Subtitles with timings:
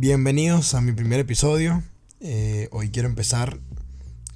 [0.00, 1.82] Bienvenidos a mi primer episodio.
[2.20, 3.58] Eh, hoy quiero empezar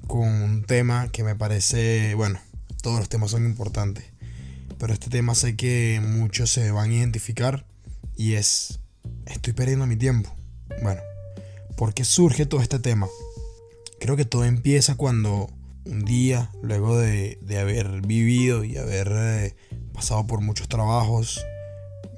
[0.07, 2.37] con un tema que me parece, bueno,
[2.81, 4.03] todos los temas son importantes,
[4.77, 7.65] pero este tema sé que muchos se van a identificar
[8.17, 8.81] y es,
[9.25, 10.35] estoy perdiendo mi tiempo.
[10.81, 10.99] Bueno,
[11.77, 13.07] ¿por qué surge todo este tema?
[14.01, 15.49] Creo que todo empieza cuando
[15.85, 19.55] un día, luego de, haber vivido y haber eh,
[19.93, 21.41] pasado por muchos trabajos,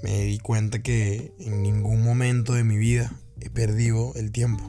[0.02, 4.64] me di cuenta que en ningún momento de mi vida he perdido el tiempo.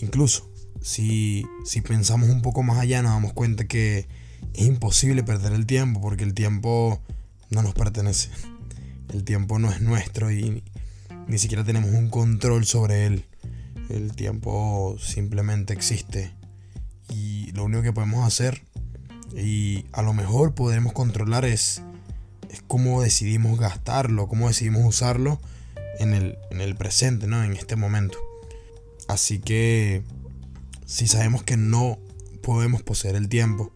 [0.00, 4.08] Incluso si, si pensamos un poco más allá nos damos cuenta que
[4.54, 7.00] es imposible perder el tiempo porque el tiempo
[7.50, 8.30] no nos pertenece.
[9.12, 10.64] El tiempo no es nuestro y
[11.28, 13.24] ni siquiera tenemos un control sobre él.
[13.88, 16.32] El tiempo simplemente existe
[17.08, 18.62] y lo único que podemos hacer
[19.36, 21.82] y a lo mejor podremos controlar es,
[22.50, 25.40] es cómo decidimos gastarlo, cómo decidimos usarlo
[26.02, 27.42] en el, en el presente, ¿no?
[27.42, 28.18] En este momento.
[29.08, 30.02] Así que
[30.86, 31.98] si sabemos que no
[32.42, 33.72] podemos poseer el tiempo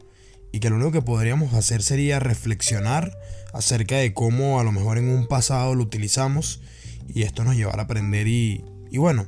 [0.52, 3.16] y que lo único que podríamos hacer sería reflexionar
[3.52, 6.60] acerca de cómo a lo mejor en un pasado lo utilizamos
[7.08, 9.26] y esto nos llevará a aprender y, y bueno,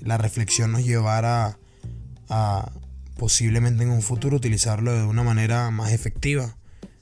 [0.00, 1.58] la reflexión nos llevará
[2.28, 2.72] a,
[3.16, 6.56] posiblemente en un futuro utilizarlo de una manera más efectiva,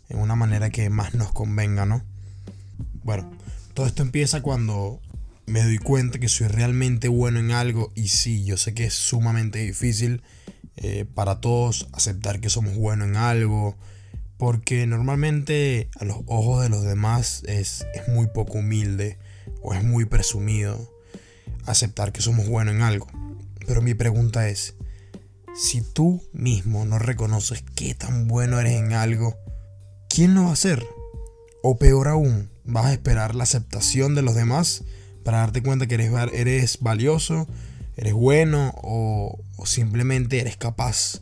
[0.08, 2.02] en una manera que más nos convenga, ¿no?
[3.02, 3.30] Bueno,
[3.74, 5.00] todo esto empieza cuando
[5.50, 8.94] me doy cuenta que soy realmente bueno en algo y sí, yo sé que es
[8.94, 10.22] sumamente difícil
[10.76, 13.76] eh, para todos aceptar que somos buenos en algo,
[14.38, 19.18] porque normalmente a los ojos de los demás es, es muy poco humilde
[19.60, 20.94] o es muy presumido
[21.66, 23.08] aceptar que somos buenos en algo.
[23.66, 24.76] Pero mi pregunta es,
[25.56, 29.36] si tú mismo no reconoces qué tan bueno eres en algo,
[30.08, 30.86] ¿quién lo va a hacer?
[31.64, 34.84] O peor aún, vas a esperar la aceptación de los demás
[35.24, 37.48] para darte cuenta que eres, eres valioso,
[37.96, 41.20] eres bueno o, simplemente eres capaz.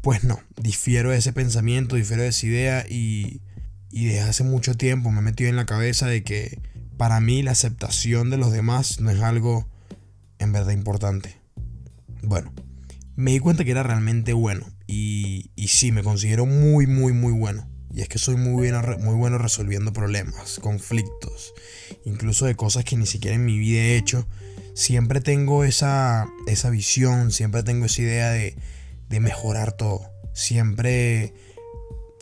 [0.00, 3.42] Pues no, difiero de ese pensamiento, difiero de esa idea y,
[3.90, 6.58] y desde hace mucho tiempo me he metido en la cabeza de que
[6.96, 9.68] para mí la aceptación de los demás no es algo
[10.38, 11.36] en verdad importante.
[12.22, 12.52] Bueno,
[13.16, 14.66] me di cuenta que era realmente bueno.
[14.86, 17.69] Y, y sí, me considero muy, muy, muy bueno.
[17.92, 21.54] Y es que soy muy bueno, muy bueno resolviendo problemas, conflictos,
[22.04, 24.26] incluso de cosas que ni siquiera en mi vida he hecho.
[24.74, 28.56] Siempre tengo esa, esa visión, siempre tengo esa idea de,
[29.08, 30.02] de mejorar todo.
[30.32, 31.34] Siempre,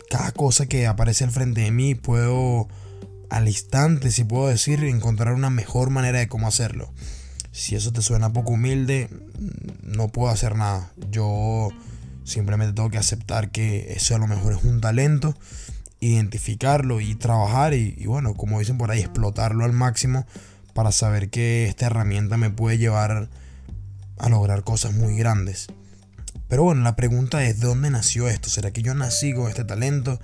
[0.08, 2.68] cada cosa que aparece al frente de mí, puedo
[3.30, 6.92] al instante, si puedo decir, encontrar una mejor manera de cómo hacerlo.
[7.52, 9.10] Si eso te suena poco humilde,
[9.82, 10.92] no puedo hacer nada.
[11.10, 11.68] Yo
[12.28, 15.34] simplemente tengo que aceptar que eso a lo mejor es un talento,
[16.00, 20.26] identificarlo y trabajar y, bueno, como dicen por ahí, explotarlo al máximo
[20.74, 23.28] para saber que esta herramienta me puede llevar
[24.18, 25.66] a lograr cosas muy grandes.
[26.48, 28.48] Pero bueno, la pregunta es, ¿de dónde nació esto?
[28.48, 30.20] ¿Será que yo nací con este talento?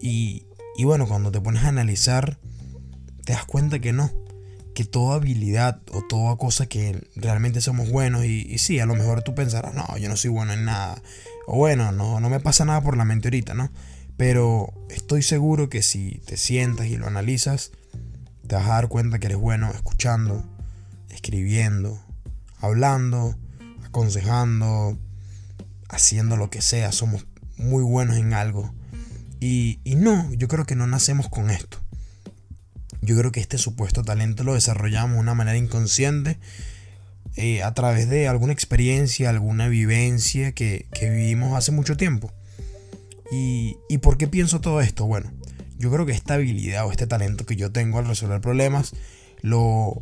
[0.00, 0.46] Y,
[0.76, 2.38] y bueno, cuando te pones a analizar,
[3.24, 4.10] te das cuenta que no
[4.74, 9.22] que toda habilidad o toda cosa que realmente somos buenos y, sí, a lo mejor
[9.22, 11.02] tú pensarás, no, yo no soy bueno en nada.
[11.46, 13.70] O bueno, no, no me pasa nada por la mente ahorita, ¿no?
[14.16, 17.72] Pero estoy seguro que si te sientas y lo analizas,
[18.46, 20.44] te vas a dar cuenta que eres bueno escuchando,
[21.10, 22.00] escribiendo,
[22.58, 23.36] hablando,
[23.84, 24.98] aconsejando,
[25.88, 26.92] haciendo lo que sea.
[26.92, 28.72] Somos muy buenos en algo.
[29.40, 31.81] Y no, yo creo que no nacemos con esto.
[33.02, 36.38] Yo creo que este supuesto talento lo desarrollamos de una manera inconsciente
[37.36, 42.32] eh, a través de alguna experiencia, alguna vivencia que, vivimos hace mucho tiempo.
[43.30, 45.06] Y, ¿Y por qué pienso todo esto?
[45.06, 45.32] Bueno,
[45.78, 48.92] yo creo que esta habilidad o este talento que yo tengo al resolver problemas,
[49.40, 50.00] lo,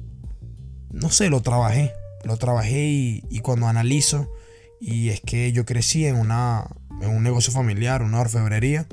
[0.91, 1.93] no sé, lo trabajé.
[2.25, 4.31] Lo trabajé y, y cuando analizo,
[4.79, 6.67] y es que yo crecí en, una,
[7.01, 8.87] en un negocio familiar, una orfebrería,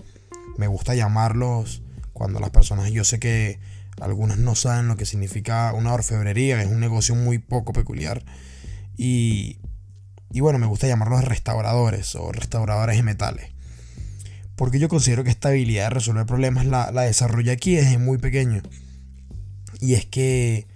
[0.57, 1.81] me gusta llamarlos
[2.13, 3.59] cuando las personas, yo sé que
[4.01, 8.23] algunos no saben lo que significa una orfebrería, es un negocio muy poco peculiar.
[8.95, 9.57] Y,
[10.31, 13.51] y bueno, me gusta llamarlos restauradores o restauradores de metales.
[14.55, 17.03] Porque yo considero que esta habilidad de resolver problemas la, la
[17.51, 18.61] aquí desde muy pequeño.
[19.79, 20.67] Y es que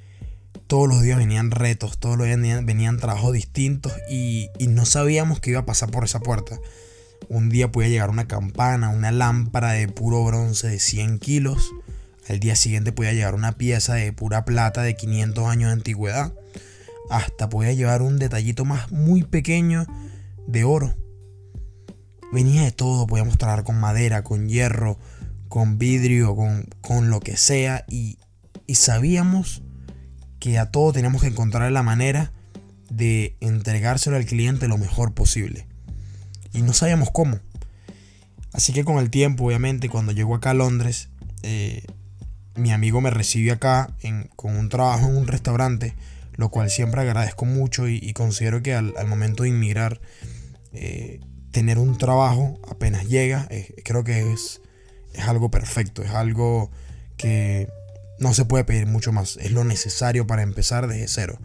[0.68, 5.40] todos los días venían retos, todos los días venían, trabajos distintos y, y, no sabíamos
[5.40, 6.60] qué iba a pasar por esa puerta.
[7.28, 11.72] Un día podía llegar una campana, una lámpara de puro bronce de 100 kilos
[12.32, 16.34] el día siguiente podía llevar una pieza de pura plata de 500 años de antigüedad.
[17.10, 19.86] Hasta podía llevar un detallito más muy pequeño
[20.48, 20.96] de oro.
[22.32, 24.98] Venía de todo, podíamos trabajar con madera, con hierro,
[25.50, 27.84] con vidrio, con, con lo que sea.
[27.90, 28.18] Y,
[28.66, 29.62] y sabíamos
[30.40, 32.32] que a todo teníamos que encontrar la manera
[32.90, 35.68] de entregárselo al cliente lo mejor posible.
[36.54, 37.40] Y no sabíamos cómo.
[38.54, 41.10] Así que con el tiempo, obviamente, cuando llego acá a Londres,
[41.44, 41.84] eh,
[42.56, 43.96] mi amigo me recibe acá
[44.36, 45.96] con un trabajo en un restaurante,
[46.34, 50.02] lo cual siempre agradezco mucho y, considero que al, momento de inmigrar,
[50.74, 51.20] eh,
[51.52, 53.48] tener un trabajo apenas llega,
[53.84, 54.62] creo que es,
[55.14, 56.72] es algo perfecto, es algo
[57.18, 57.68] que
[58.20, 61.40] no se puede pedir mucho más, es lo necesario para empezar desde cero.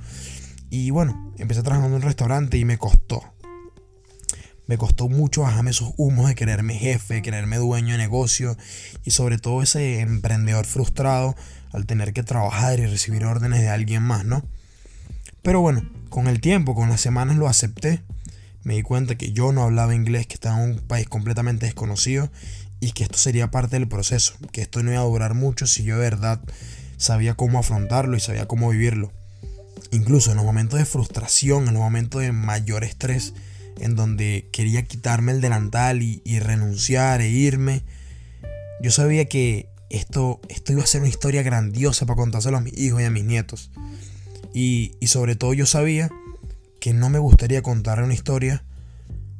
[0.69, 3.23] Y bueno, empecé trabajando en un restaurante y me costó,
[4.67, 8.57] me costó mucho bajarme esos humos de quererme jefe, quererme dueño de negocio
[9.05, 11.37] y sobre todo ese emprendedor frustrado
[11.73, 14.45] al tener que trabajar y recibir órdenes de alguien más, ¿no?
[15.43, 18.03] Pero bueno, con el tiempo, con las semanas lo acepté.
[18.65, 22.31] Me di cuenta que yo no hablaba inglés, que estaba en un país completamente desconocido
[22.81, 25.85] y que esto sería parte del proceso, que esto no iba a durar mucho si
[25.85, 26.41] yo de verdad
[26.97, 29.13] sabía cómo afrontarlo y sabía cómo vivirlo.
[29.93, 33.35] Incluso en los momentos de frustración, en los momentos de mayor estrés,
[33.81, 37.83] en donde quería quitarme el delantal y, renunciar e irme,
[38.83, 42.77] yo sabía que esto, esto iba a ser una historia grandiosa para contárselo a mis
[42.77, 43.71] hijos y a mis nietos.
[44.55, 46.11] Y, y sobre todo yo sabía
[46.81, 48.65] que no me gustaría contar una historia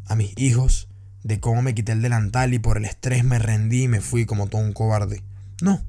[0.07, 0.89] a mis hijos
[1.23, 4.27] de cómo me quité el delantal y por el estrés me rendí y me fui
[4.27, 5.23] como todo un cobarde.
[5.61, 5.83] No.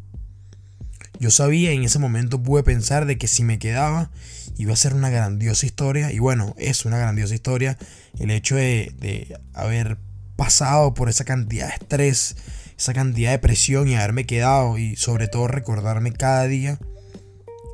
[1.19, 4.11] Yo sabía en ese momento pude pensar de que si me quedaba
[4.57, 6.11] iba a ser una grandiosa historia.
[6.11, 7.77] Y bueno, es una grandiosa historia
[8.19, 9.97] el hecho de, haber
[10.35, 12.35] pasado por esa cantidad de estrés,
[12.77, 16.79] esa cantidad de presión y haberme quedado y sobre todo recordarme cada día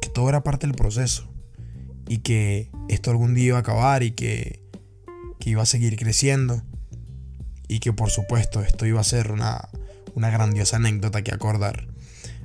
[0.01, 1.29] que todo era parte del proceso
[2.07, 4.61] y que esto algún día iba a acabar y que,
[5.39, 6.63] que iba a seguir creciendo
[7.67, 9.69] y que por supuesto esto iba a ser una,
[10.15, 11.87] una grandiosa anécdota que acordar.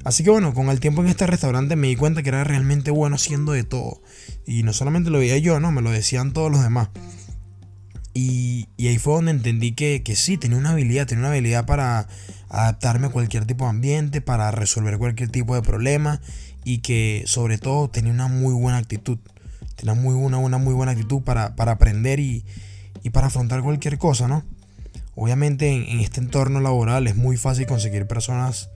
[0.05, 2.91] Así que bueno, con el tiempo en este restaurante me di cuenta que era realmente
[2.91, 4.01] bueno haciendo de todo.
[4.47, 6.89] Y no solamente lo veía yo, no, me lo decían todos los demás.
[8.15, 12.09] Y, ahí fue donde entendí que, que, sí, tenía una habilidad, tenía una habilidad para
[12.49, 16.21] adaptarme a cualquier tipo de ambiente, para resolver cualquier tipo de problema
[16.65, 19.19] y que sobre todo tenía una muy buena actitud.
[19.77, 22.45] Tenía muy una, una muy buena actitud para, para aprender y,
[23.03, 24.45] y, para afrontar cualquier cosa, ¿no?
[25.15, 28.71] Obviamente en, en este entorno laboral es muy fácil conseguir personas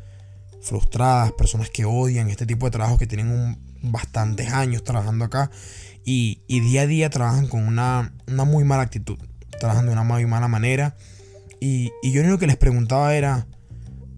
[0.63, 5.51] frustradas, personas que odian este tipo de trabajo, que tienen un, bastantes años trabajando acá
[6.05, 9.19] y, día a día trabajan con una, muy mala actitud,
[9.61, 10.97] trabajan de una muy mala manera.
[11.61, 13.47] Y, y yo lo que les preguntaba era,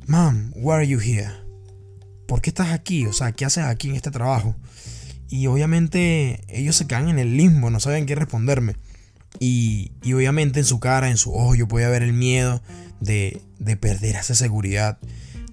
[0.06, 1.30] Mom, why are you here?
[2.26, 3.06] ¿Por qué estás aquí?
[3.06, 4.54] O sea, ¿qué haces aquí en este trabajo?
[5.28, 8.76] Y obviamente ellos se quedan en el limbo, no saben qué responderme.
[9.40, 12.62] Y, y obviamente en su cara, en su ojo, yo podía ver el miedo
[13.00, 14.98] de, de perder esa seguridad,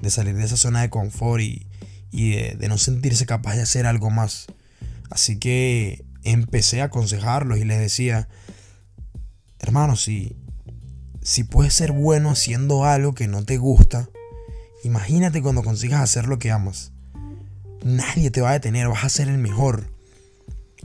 [0.02, 1.68] de salir de esa zona de confort y,
[2.12, 4.48] de, no sentirse capaz de hacer algo más.
[5.10, 8.28] Así que empecé a aconsejarlos y les decía,
[9.60, 10.36] hermano, si,
[11.22, 14.10] si puedes ser bueno haciendo algo que no te gusta,
[14.84, 16.92] imagínate cuando consigas hacer lo que amas.
[17.84, 19.92] Nadie te va a detener, vas a ser el mejor.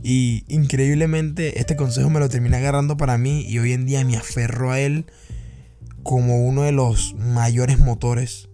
[0.03, 4.17] Y increíblemente este consejo me lo terminé agarrando para mí y hoy en día me
[4.17, 5.07] aferro a él
[6.03, 8.49] como uno de los mayores motores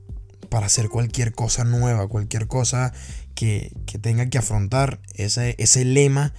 [0.53, 2.93] para hacer cualquier cosa nueva, cualquier cosa
[3.35, 3.73] que,
[4.03, 5.01] tenga que afrontar.
[5.15, 6.35] Ese, ese lema,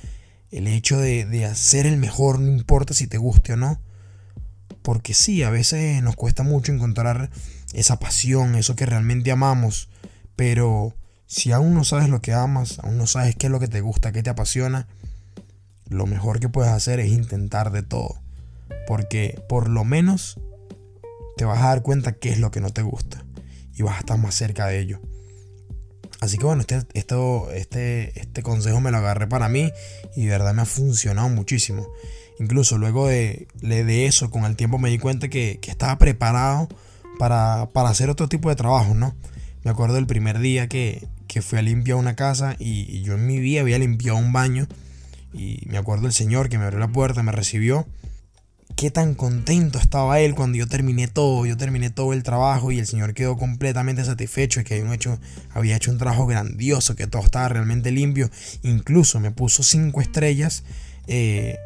[0.52, 3.82] el hecho de, hacer el mejor, no importa si te guste o no.
[4.84, 7.32] Porque sí, a veces nos cuesta mucho encontrar
[7.74, 9.90] esa pasión, eso que realmente amamos.
[10.36, 10.96] Pero
[11.26, 13.82] si aún no sabes lo que amas, aún no sabes qué es lo que te
[13.82, 14.88] gusta, qué te apasiona,
[15.90, 18.22] lo mejor que puedes hacer es intentar de todo.
[18.86, 20.40] Porque por lo menos
[21.36, 23.26] te vas a dar cuenta qué es lo que no te gusta
[23.76, 25.00] y vas a estar más cerca de ello.
[26.22, 29.72] Así que bueno, este, esto, este, este consejo me lo agarré para mí
[30.16, 31.88] y de verdad me ha funcionado muchísimo.
[32.40, 36.70] Incluso luego de, de eso, con el tiempo me di cuenta que, estaba preparado
[37.20, 39.16] para, hacer otro tipo de trabajo, ¿no?
[39.64, 41.08] Me acuerdo del primer día que,
[41.42, 44.68] fui a limpiar una casa y, y, yo en mi vida había limpiado un baño.
[45.34, 47.88] Y me acuerdo el señor que me abrió la puerta, me recibió
[48.76, 52.80] qué tan contento estaba él cuando yo terminé todo, yo terminé todo el trabajo y
[52.80, 55.20] el señor quedó completamente satisfecho de que había hecho,
[55.52, 58.30] había hecho un trabajo grandioso, que todo estaba realmente limpio,
[58.62, 60.64] incluso me puso cinco estrellas
[61.08, 61.58] eh,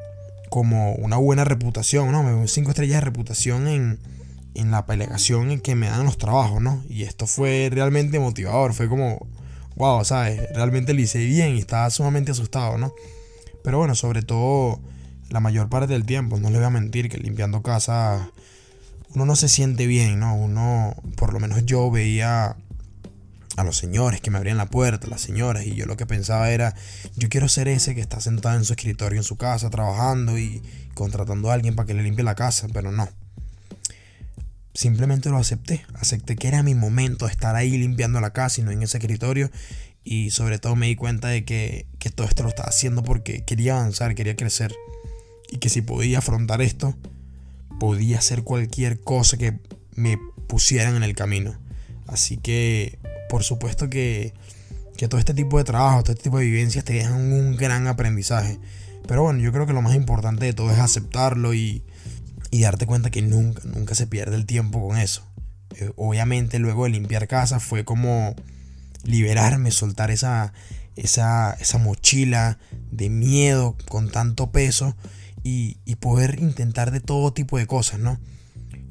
[0.49, 2.23] como una buena reputación, ¿no?
[2.23, 3.99] Me puso cinco estrellas de reputación en,
[4.53, 6.83] en la delegación en que me dan los trabajos, ¿no?
[6.89, 9.27] Y esto fue realmente motivador, fue como,
[9.75, 10.41] wow, ¿sabes?
[10.53, 12.93] Realmente lo hice bien y estaba sumamente asustado, ¿no?
[13.63, 14.79] Pero bueno, sobre todo
[15.29, 18.31] la mayor parte del tiempo, no le voy a mentir que limpiando casa
[19.13, 20.35] uno no se siente bien, ¿no?
[20.35, 22.55] Uno, por lo menos yo veía
[23.55, 26.51] a los señores que me abrían la puerta, las señoras, y yo lo que pensaba
[26.51, 26.75] era,
[27.15, 30.61] yo quiero ser ese que está sentado en su escritorio en su casa trabajando y
[30.93, 33.09] contratando a alguien para que le limpie la casa, pero no.
[34.73, 38.63] Simplemente lo acepté, acepté que era mi momento de estar ahí limpiando la casa y
[38.63, 39.49] no en ese escritorio
[40.03, 43.43] y sobre todo me di cuenta de que, que todo esto lo estaba haciendo porque
[43.43, 44.75] quería avanzar, quería crecer
[45.49, 46.95] y que si podía afrontar esto,
[47.79, 49.59] podía hacer cualquier cosa que
[49.95, 51.57] me pusieran en el camino.
[52.07, 54.33] Así que por supuesto que,
[55.09, 58.59] todo este tipo de trabajo, todo este tipo de vivencias te dejan un gran aprendizaje.
[59.07, 61.83] Pero bueno, yo creo que lo más importante de todo es aceptarlo y,
[62.51, 65.23] darte cuenta que nunca, nunca se pierde el tiempo con eso.
[65.75, 68.35] Eh, obviamente luego de limpiar casa fue como
[69.03, 70.53] liberarme, soltar esa,
[70.95, 72.57] esa, esa mochila
[72.91, 74.95] de miedo con tanto peso
[75.85, 78.19] y, poder intentar de todo tipo de cosas, ¿no?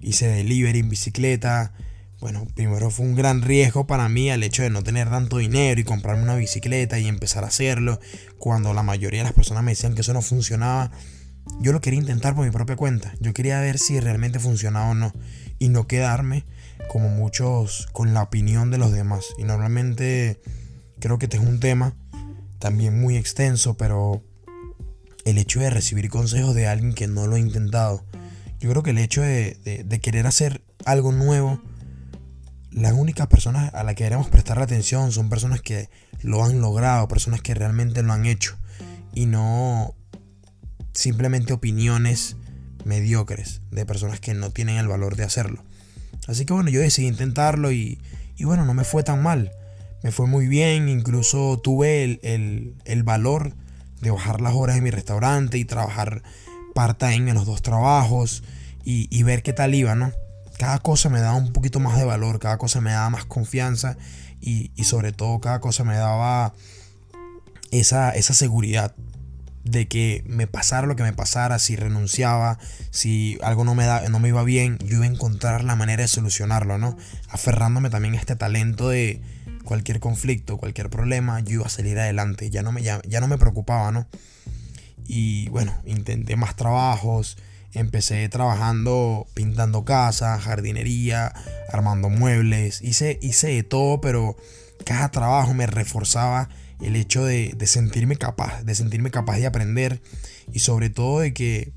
[0.00, 1.72] Hice delivery en bicicleta,
[2.20, 5.80] bueno, primero fue un gran riesgo para mí el hecho de no tener tanto dinero
[5.80, 8.00] y comprarme una bicicleta y empezar a hacerlo.
[8.38, 10.90] Cuando la mayoría de las personas me decían que eso no funcionaba,
[11.60, 13.14] yo lo quería intentar por mi propia cuenta.
[13.20, 15.12] Yo quería ver si realmente funcionaba o no.
[15.58, 16.44] Y no quedarme
[16.88, 19.26] como muchos con la opinión de los demás.
[19.38, 20.40] Y normalmente
[21.00, 21.94] creo que este es un tema
[22.58, 24.25] también muy extenso, pero
[25.26, 28.04] el hecho de recibir consejos de alguien que no lo ha intentado.
[28.61, 31.61] Yo creo que el hecho de, querer hacer algo nuevo
[32.71, 35.88] las únicas personas a las que debemos prestar atención son personas que
[36.21, 38.56] lo han logrado, personas que realmente lo han hecho
[39.14, 39.95] y no
[40.92, 42.37] simplemente opiniones
[42.85, 45.64] mediocres de personas que no tienen el valor de hacerlo.
[46.28, 47.99] Así que bueno, yo decidí intentarlo y,
[48.40, 49.50] bueno, no me fue tan mal.
[50.02, 53.54] Me fue muy bien, incluso tuve el, valor
[54.00, 56.23] de bajar las horas en mi restaurante y trabajar
[56.75, 58.45] part-time en los dos trabajos
[58.85, 60.12] y, y ver qué tal iba, ¿no?
[60.57, 63.97] cada cosa me daba un poquito más de valor, cada cosa me daba más confianza
[64.41, 66.55] y, sobre todo cada cosa me daba
[67.71, 68.95] esa, esa seguridad
[69.65, 72.59] de que me pasara lo que me pasara, si renunciaba,
[72.91, 76.03] si algo no me, da, no me iba bien, yo iba a encontrar la manera
[76.03, 76.97] de solucionarlo, ¿no?
[77.29, 79.21] Aferrándome también a este talento de
[79.66, 83.37] cualquier conflicto, cualquier problema, yo iba a salir adelante, ya no me, ya no me
[83.37, 84.08] preocupaba, ¿no?
[85.06, 87.37] Y bueno, intenté más trabajos,
[87.76, 91.35] Empecé trabajando pintando casas, jardinería,
[91.70, 92.80] armando muebles.
[92.80, 94.35] Hice, hice de todo, pero
[94.87, 96.49] cada trabajo me reforzaba
[96.80, 100.00] el hecho de, sentirme capaz, de sentirme capaz de aprender
[100.54, 101.75] y sobre todo de que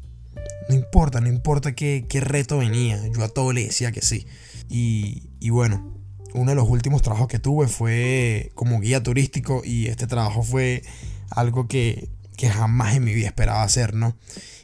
[0.70, 4.26] no importa, no importa qué, reto venía, yo a todo le decía que sí.
[4.70, 5.99] Y, bueno,
[6.34, 10.84] uno de los últimos trabajos que tuve fue como guía turístico y este trabajo fue
[11.30, 14.16] algo que, que jamás en mi vida esperaba hacer, ¿no?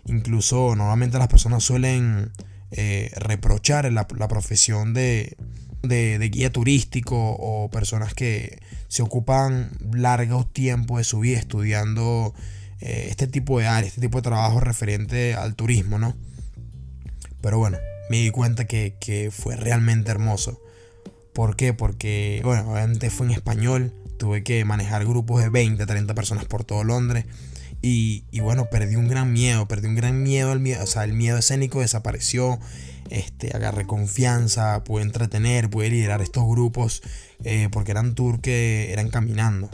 [0.05, 2.31] Incluso normalmente las personas suelen
[2.71, 5.37] eh, reprochar la, profesión de,
[5.83, 12.33] guía turístico o personas que se ocupan largos tiempos de su vida estudiando
[12.81, 16.15] eh, este tipo de áreas, este tipo de trabajo referente al turismo, ¿no?
[17.41, 17.77] Pero bueno,
[18.09, 20.61] me di cuenta que, que fue realmente hermoso.
[21.35, 21.73] ¿Por qué?
[21.73, 26.63] Porque, bueno, obviamente fue en español, tuve que manejar grupos de 20, 30 personas por
[26.63, 27.25] todo Londres
[27.81, 31.11] y, bueno, perdí un gran miedo, perdí un gran miedo, el miedo, o sea, el
[31.11, 32.57] miedo escénico desapareció,
[33.09, 37.03] este, agarré confianza, pude entretener, pude liderar estos grupos,
[37.43, 39.69] eh, porque eran tours que eran caminando.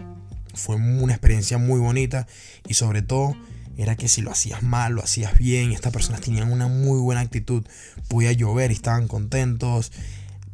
[0.55, 2.25] Fue una experiencia muy bonita
[2.67, 3.35] y sobre todo
[3.77, 7.21] era que si lo hacías mal, lo hacías bien, estas personas tenían una muy buena
[7.21, 7.63] actitud,
[8.07, 9.91] podía llover y estaban contentos.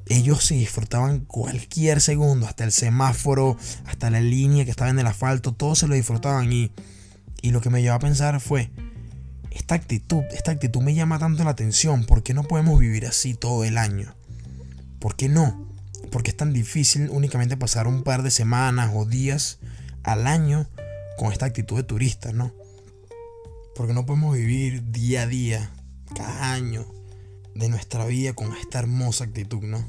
[0.10, 5.08] Ellos se disfrutaban cualquier segundo, hasta el semáforo, hasta la línea que estaba en el
[5.08, 6.72] asfalto, todos se lo disfrutaban y
[7.42, 8.72] y lo que me llevó a pensar fue,
[9.52, 13.34] esta actitud, esta actitud me llama tanto la atención, ¿por qué no podemos vivir así
[13.34, 14.16] todo el año?
[15.00, 15.68] ¿Por qué no?
[16.12, 19.60] Porque es tan difícil únicamente pasar un par de semanas o días
[20.04, 20.68] al año
[21.18, 22.54] con esta actitud de turista, ¿no?
[23.76, 25.72] Porque no podemos vivir día a día,
[26.16, 26.86] cada año
[27.56, 29.86] de nuestra vida con esta hermosa actitud, ¿no?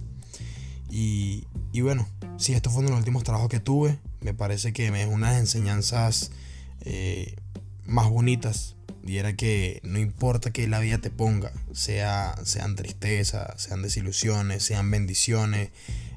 [0.91, 3.99] Y, y bueno, sí, esto fue uno de los últimos trabajos que tuve.
[4.21, 6.31] Me parece que me es unas enseñanzas
[6.81, 7.37] eh,
[7.85, 8.77] más bonitas.
[9.05, 14.63] Y era que no importa que la vida te ponga, sea, sean tristezas, sean desilusiones,
[14.63, 15.71] sean bendiciones,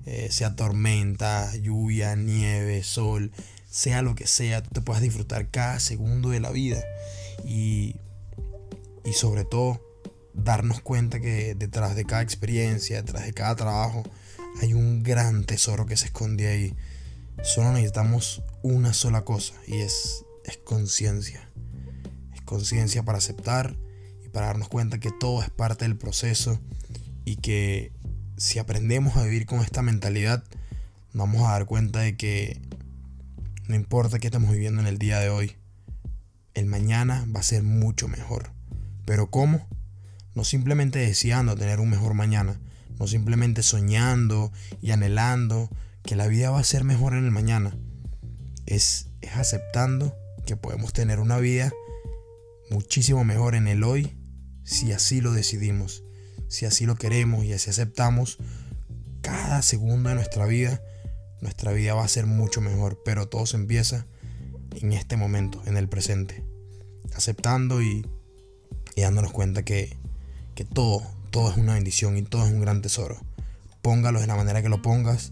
[0.06, 3.32] eh, sea tormenta, lluvia, nieve, sol,
[3.70, 6.84] sea lo que sea, tú te puedas disfrutar cada segundo de la vida.
[7.46, 7.96] Y,
[9.06, 9.82] y sobre todo,
[10.34, 14.04] darnos cuenta que detrás de cada experiencia, detrás de cada trabajo,
[14.60, 16.76] hay un gran tesoro que se esconde ahí.
[17.44, 21.50] Solo necesitamos una sola cosa y es es conciencia.
[22.34, 23.76] Es conciencia para aceptar
[24.24, 26.60] y para darnos cuenta que todo es parte del proceso
[27.26, 27.92] y que
[28.38, 30.44] si aprendemos a vivir con esta mentalidad,
[31.14, 32.60] nos vamos a dar cuenta de que
[33.68, 35.56] no importa qué estamos viviendo en el día de hoy,
[36.54, 38.52] el mañana va a ser mucho mejor.
[39.06, 39.68] Pero ¿cómo?
[40.34, 42.60] No simplemente deseando tener un mejor mañana,
[43.02, 45.72] no simplemente soñando y anhelando
[46.04, 47.76] que la vida va a ser mejor en el mañana.
[48.68, 50.16] Es, es aceptando
[50.46, 51.74] que podemos tener una vida
[52.70, 54.16] muchísimo mejor en el hoy
[54.66, 56.04] si así lo decidimos,
[56.48, 58.38] si así lo queremos y así aceptamos
[59.22, 60.80] cada segundo de nuestra vida,
[61.42, 64.06] nuestra vida va a ser mucho mejor, pero todo se empieza
[64.80, 66.44] en este momento, en el presente,
[67.16, 68.06] aceptando y,
[68.96, 69.98] dándonos cuenta que,
[70.54, 73.18] que todo, todo es una bendición y todo es un gran tesoro.
[73.82, 75.32] Póngalo de la manera que lo pongas,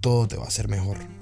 [0.00, 1.13] todo te va a ser mejor.